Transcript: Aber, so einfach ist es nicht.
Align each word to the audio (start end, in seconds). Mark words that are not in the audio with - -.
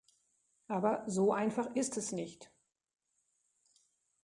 Aber, 0.67 1.03
so 1.05 1.31
einfach 1.31 1.75
ist 1.75 1.95
es 1.95 2.11
nicht. 2.11 2.51